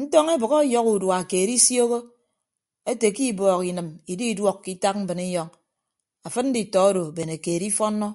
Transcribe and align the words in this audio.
Ntọñ 0.00 0.26
ebʌk 0.36 0.52
ọyọhọ 0.60 0.90
udua 0.96 1.18
keed 1.30 1.48
isioho 1.56 1.98
ete 2.90 3.06
ke 3.14 3.22
ibọọk 3.30 3.62
inịm 3.70 3.88
ididuọk 4.12 4.56
ke 4.64 4.70
itak 4.74 4.96
mbrinyọñ 5.02 5.48
afịd 6.26 6.46
nditọ 6.48 6.78
odo 6.88 7.02
bene 7.16 7.34
keed 7.44 7.62
ifọnnọ. 7.70 8.08